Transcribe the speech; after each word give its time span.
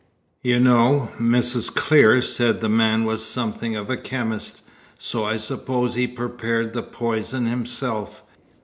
You 0.41 0.59
know, 0.59 1.11
Mrs. 1.19 1.71
Clear 1.75 2.23
said 2.23 2.59
the 2.59 2.67
man 2.67 3.03
was 3.03 3.23
something 3.23 3.75
of 3.75 3.87
a 3.87 3.97
chemist, 3.97 4.63
so 4.97 5.25
I 5.25 5.37
suppose 5.37 5.93
he 5.93 6.07
prepared 6.07 6.73
the 6.73 6.81
poison 6.81 7.45
himself. 7.45 8.23